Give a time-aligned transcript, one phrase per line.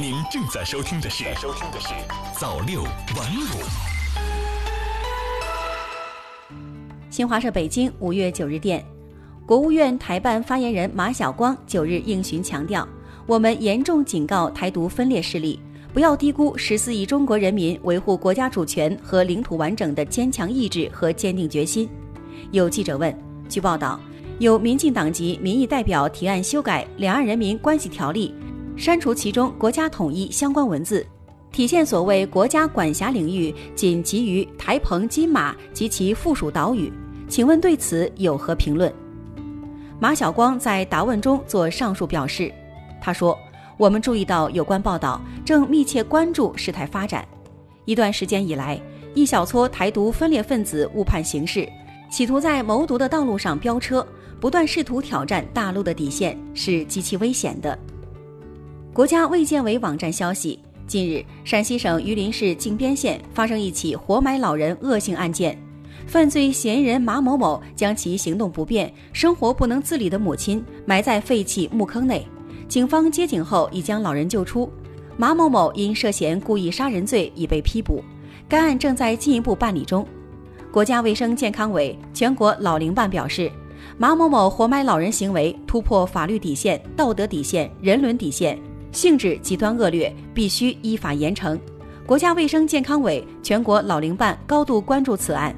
[0.00, 1.88] 您正在收听的是《收听的是
[2.32, 2.90] 早六晚
[3.36, 3.60] 五》。
[7.10, 8.82] 新华社北京五月九日电，
[9.44, 12.88] 国务院台办发言人马晓光九日应询强调，
[13.26, 15.60] 我们严重警告台独分裂势力，
[15.92, 21.86] 不要低估十四亿中国人民维护国家主权和领土完整的坚强意志和坚定决心。
[22.52, 23.14] 有记者问，
[23.50, 24.00] 据报道。
[24.38, 28.34] 有民进党籍民意代表提案修改《两岸人民关系条例》，
[28.80, 31.06] 删除其中“国家统一”相关文字，
[31.52, 36.90] 体现所谓国家管辖领域仅及于台澎金马及其附属岛屿。
[37.28, 38.90] 请问对此有何评论？
[39.98, 42.50] 马晓光在答问中做上述表示，
[43.02, 43.38] 他说
[43.76, 47.22] ：“我们注意到有关报道，正密切关注事态发展。
[47.84, 48.80] 一段时间以来，
[49.12, 51.68] 一小撮台独分裂分子误判形势，
[52.10, 54.04] 企图在谋独的道路上飙车。”
[54.40, 57.78] 不断试图挑战大陆的底线是极其危险的。
[58.92, 60.58] 国家卫健委网站消息，
[60.88, 65.56] 近日陕西省榆林市靖边县发生一起活埋老人恶性案件，
[66.08, 72.26] 犯罪嫌疑人马某某将其行动不便、生活不能自理的母亲埋在废弃墓坑内，
[72.66, 74.68] 警方接警后已将老人救出。
[75.16, 78.02] 马某某因涉嫌故意杀人罪已被批捕，
[78.48, 80.04] 该案正在进一步办理中。
[80.72, 83.50] 国家卫生健康委全国老龄办表示。
[83.96, 88.58] 马某某活埋老人行为突破法律底线、道德底线、人伦底线，
[88.92, 91.58] 性质极端恶劣，必须依法严惩。
[92.06, 95.54] 国家卫生健康委全国老龄办高度关注此案，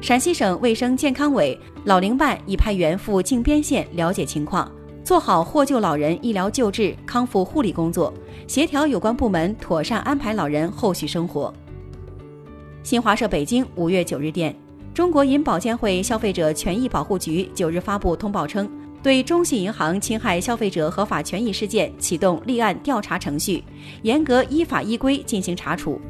[0.00, 4.70] 陕西省卫生健康委老龄办已派员赴靖边县了解情况，
[5.02, 8.12] 做好获救老人医疗救治、康复护理工作，
[8.46, 11.52] 协调有关部门妥善安排老人后续生活。
[12.82, 14.54] 新华社北京五月九日电。
[14.94, 18.66] 中国银保监会消费者权益保护局九日发布通报称，
[19.06, 23.62] 对中信银行侵害消费者合法权益事件启动立案调查程序，
[24.02, 26.00] 严格依法依规进行查处。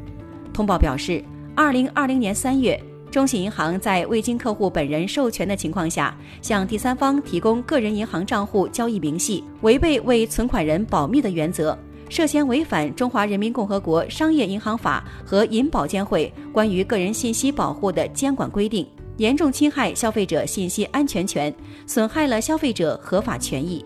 [0.51, 1.23] 通报表示，
[1.55, 2.75] 二零二零年三月，
[3.11, 11.77] 中信银行在未经客户本人授权的情况下，向第三方提供个人银行账户交易明细，违背为存款人保密的原则。
[12.09, 21.53] 涉嫌违反《中华人民共和国商业银行法》和银保监会关于个人信息保护的监管规定，严重侵害消费者信息安全权，
[21.85, 23.83] 损害了消费者合法权益。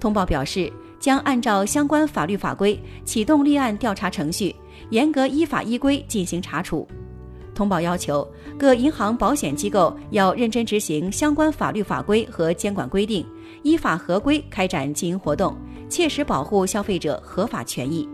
[0.00, 4.54] 通报表示，将按照相关法律法规启动立案调查程序，
[4.90, 6.86] 严格依法依规进行查处。
[7.54, 8.26] 通报要求，
[8.58, 13.26] 各银行、保险机构要认真执行相关法律法规和监管规定，
[13.62, 15.56] 依法合规开展经营活动。
[15.88, 18.06] 切实保护消费者合法权益。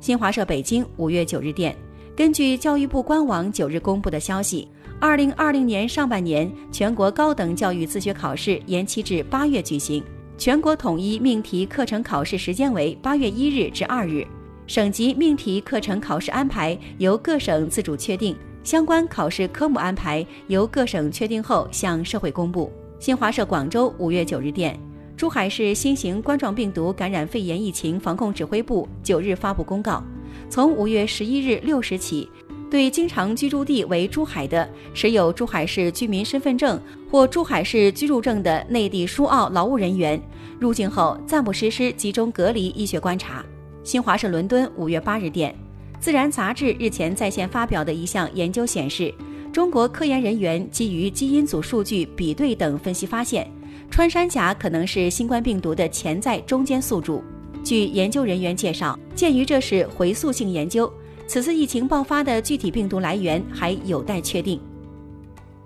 [0.00, 1.76] 新华社北京五月九日电，
[2.16, 4.66] 根据教育部官网九日公布的消息，
[5.02, 10.00] 二零二零年上半年全国高等教育自学考试延期至八月举行，
[10.38, 14.24] 全国统一命题课程考试时间为八月一日至二日，
[14.68, 22.70] 省级命题课程考试安排由各省自主确定，相关考试科目安排由各省确定后向社会公布。
[23.00, 24.78] 新华社广州五月九日电。
[25.16, 30.00] 珠海市新型冠状病毒感染肺炎疫情防控指挥部九日发布公告，
[30.48, 32.28] 从五月十一日六时起，
[32.72, 40.18] 对经常居住地为珠海的、持有珠海市居民身份证或珠海市居住证的内地输澳劳务人员，
[40.58, 43.44] 入境后暂不实施集中隔离医学观察。
[43.84, 45.52] 新华社伦敦五月八日电，
[46.00, 49.12] 《自然》杂志日前在线发表的一项研究显示，
[49.52, 53.46] 中国科研人员基于基因组数据比对等分析发现。
[53.90, 57.22] 穿山甲可能是新冠病毒的潜在中间宿主。
[57.62, 60.90] 据研究人员介绍，鉴于这是回溯性研究，
[61.32, 64.60] 此次疫情爆发的具体病毒来源还有待确定。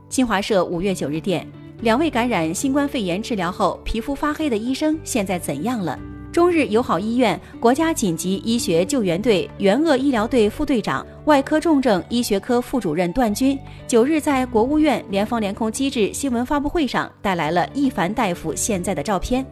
[0.08, 1.44] 新华社五月九日电，
[1.80, 5.98] 两位感染新冠肺炎治疗后皮肤发黑的医生现在怎样了？
[6.32, 19.44] 中日友好医院国家紧急医学救援队援鄂医疗队副队长、外科重症医学科副主任段军九日在国务院联防联控机制新闻发布会上带来了易凡大夫现在的照片。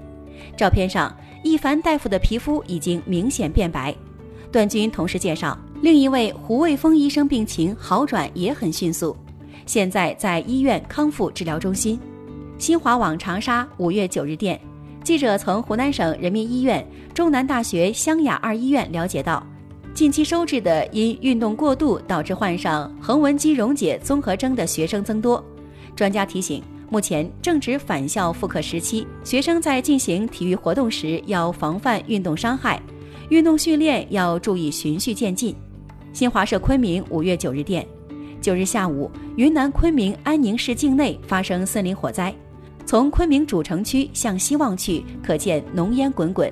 [0.56, 3.92] 照片上，易凡大夫的皮肤已经明显变白。
[4.52, 9.14] 段军同时介绍，另一位胡卫峰医生病情好转也很迅速，
[9.66, 11.98] 现在在医院康复治疗中心。
[12.58, 14.58] 新华网长沙五月九日电。
[15.02, 19.46] 记者从湖南省人民医院、中南大学湘雅二医院了解到，
[19.92, 25.44] 近期收治的因运动过度导致患上横纹肌溶解综合征的学生增多。
[25.94, 32.80] 专家提醒，目前正值返校复课时期，学生在进行体育活动时要防范运动伤害，
[33.28, 35.54] 运动训练要注意循序渐进。
[36.14, 37.84] 新华社昆明五月九日电，
[38.40, 42.32] 九日下午，云南昆明安宁市境内发生森林火灾。
[42.86, 46.48] 从昆明主城区向西望去，可见浓烟滚滚。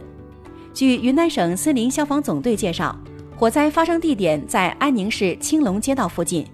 [0.75, 2.99] 据云南省森林消防总队介绍，
[3.37, 6.44] 火灾发生地点在安宁市青龙街道附近，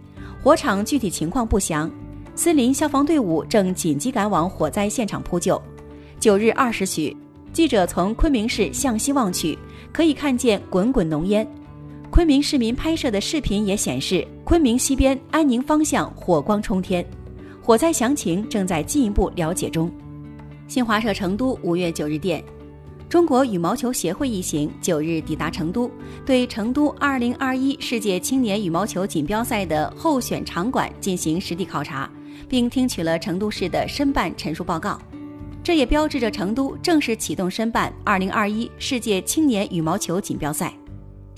[0.45, 1.91] 火场具体情况不详。
[2.35, 5.61] 森林消防队伍正紧急赶往火灾现场扑救。
[6.21, 7.17] 九日二时许，
[7.55, 9.59] 记者从昆明市向西望去，
[9.95, 11.49] 可以看见滚滚浓烟。
[12.11, 17.05] 昆明市民拍摄的视频也显示，昆明西边安宁方向火光冲天。
[17.63, 19.91] 火灾详情正在进一步了解中。
[20.67, 22.43] 新华社成都五月九日电，
[23.09, 25.91] 中国羽毛球协会一行九日抵达成都，
[26.25, 32.11] 对成都二零二一世界青年羽毛球锦标赛的候选场馆进行实地考察。
[32.49, 34.99] 并听取了成都市的申办陈述报告，
[35.63, 40.73] 这也标志着成都正式启动申办2021世界青年羽毛球锦标赛。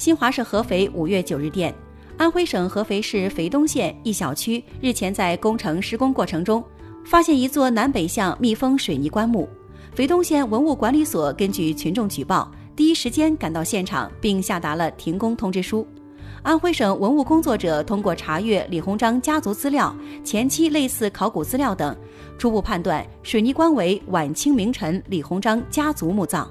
[0.00, 1.74] 新华社合肥五月九日电，
[2.16, 6.64] 安徽省合肥市肥东县一小区日前在工程施工过程中，
[7.04, 9.46] 发现一座南北向密封水泥棺木。
[9.94, 15.86] 肥东县文物管理所根据群众举报，第一时间赶到现场，并下达了停工通知书。
[16.40, 19.94] 安徽省文物工作者通过查阅李鸿章家族资料、
[20.24, 21.94] 前期类似考古资料等，
[22.38, 26.50] 初步判断水泥棺为晚清名臣李鸿章家族墓葬。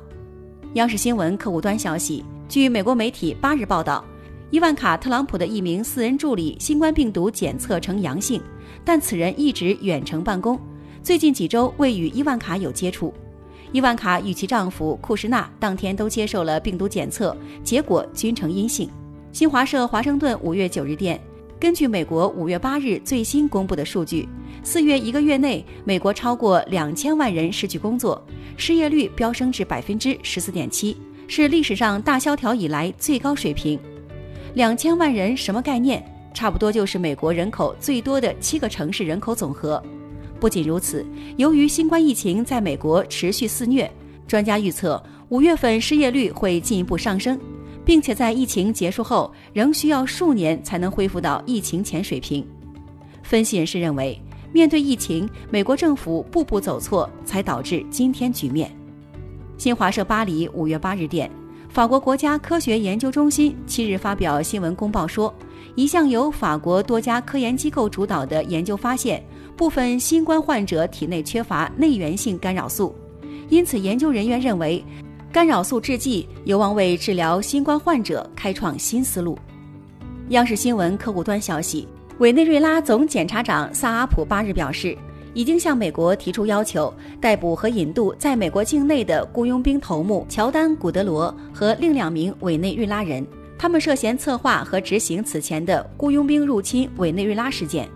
[0.73, 4.03] 央视新闻客户端消息，据美国媒体八日报道，
[4.49, 8.41] 伊万卡·特朗普的一名私人助理新冠病毒检测呈阳性，
[8.83, 10.59] 但此人一直远程办公，
[11.03, 13.13] 最近几周未与伊万卡有接触。
[13.71, 18.89] 伊万卡与其丈夫库什纳当天都接受了病毒检测，结果均呈阴性。
[19.31, 21.21] 新华社华盛顿五月九日电，
[21.59, 24.27] 根据美国五月八日最新公布的数据，
[24.63, 28.19] 四月一个月内，美国超过两千万人失去工作，
[28.57, 30.97] 失业率飙升至百分之十四点七，
[31.29, 33.79] 是历史上大萧条以来最高水平。
[34.55, 36.03] 两千万人什么概念？
[36.33, 39.81] 差不多就是美国人口最多的七个城市人口总和。
[40.39, 41.05] 不仅如此，
[41.37, 43.89] 由于新冠疫情在美国持续肆虐，
[44.27, 47.39] 专家预测五月份失业率会进一步上升。
[47.85, 52.45] 并且在疫情结束后，仍需要数年才能恢复到疫情前水平。
[53.23, 54.21] 分析人士认为，
[54.53, 58.71] 面对疫情，美国政府步步走错，才导致今天局面。
[59.59, 61.29] 新华社巴黎五月八日电，
[61.67, 65.35] 法国国家科学研究中心七日发表新闻公报说，
[65.75, 69.21] 一项由法国多家科研机构主导的研究发现，
[69.57, 72.95] 部分新冠患者体内缺乏内源性干扰素，
[73.49, 74.81] 因此研究人员认为。
[75.31, 79.37] 干扰素制剂有望为治疗新冠患者开创新思路。
[80.29, 84.97] 央视新闻客户端消息，委内瑞拉总检察长萨阿普八日表示，
[85.33, 93.25] 已经向美国提出要求，逮捕和引渡在美国境内的雇佣兵头目乔丹·古德罗和另两名委内瑞拉人，
[93.57, 97.87] 他们涉嫌策划和执行此前的雇佣兵入侵委内瑞拉事件。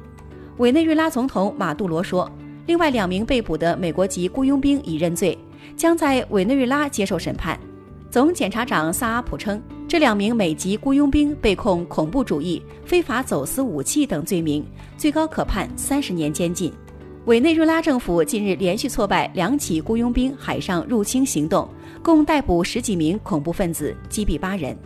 [0.58, 2.32] 委内瑞拉总统马杜罗说，
[2.66, 5.38] 另外两名被捕的美国籍雇佣兵已认罪。
[5.78, 7.58] 将在委内瑞拉接受审判。
[8.10, 14.64] 总检察长萨阿普称，这两名美籍雇佣兵被控恐怖主义、非法走私武器等罪名，
[14.98, 16.72] 最高可判三十年监禁。
[17.26, 21.66] 委内瑞拉政府近日连续挫败两起雇佣兵海上入侵行动，
[22.02, 24.78] 共逮捕十几名恐怖分子，击毙八人。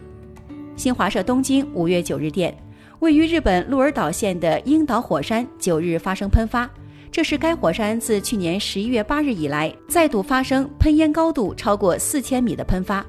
[0.75, 2.55] 新华社东京五月九日电，
[2.99, 6.69] 位于日本鹿儿岛县的樱岛火山九日发生喷发。
[7.11, 13.03] 这是该火山自去年十一月八日以来再度发生喷烟高度超过四千米的喷发。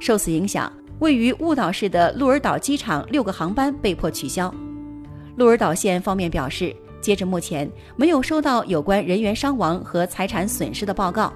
[0.00, 4.52] 受此影响，位于雾岛市的鹿儿岛机场六个航班被迫取消。
[5.36, 6.74] 鹿儿岛县方面表示，
[7.06, 11.32] 截至目前没有收到有关人员伤亡和财产损失的报告。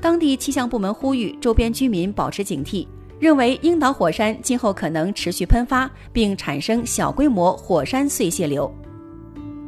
[0.00, 2.86] 当地气象部门呼吁周边居民保持警惕，
[3.18, 8.74] 认为樱岛火山今后可能持续喷发，并产生小规模火山碎屑流。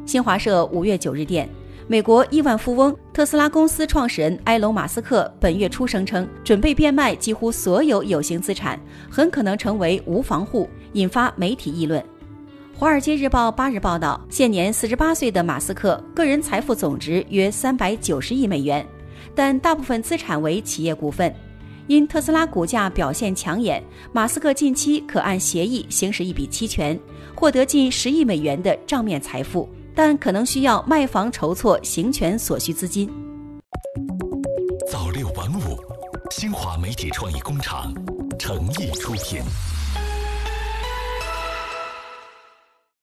[0.07, 1.47] 新华社五月九日电。
[1.85, 8.79] 美国亿万富翁、特斯拉公司创始人埃隆·马斯克本月初声称，准备变卖几乎所有有形资产，
[9.11, 12.01] 很可能成为无房户，引发媒体议论。
[12.75, 18.85] 《华尔街日报》八日报道，现年四十八岁的马斯克个人财富总值约三百九十亿美元，
[19.35, 21.33] 但大部分资产为企业股份。
[21.87, 26.99] 因特斯拉股价表现抢眼，马斯克近期可按协议行使一笔期权，
[27.35, 29.69] 获得近十亿美元的账面财富。
[29.95, 33.07] 但可能需要卖房筹措行权所需资金。
[34.91, 35.77] 早六晚五，
[36.31, 37.93] 新华媒体创意工厂
[38.39, 39.43] 诚意出品。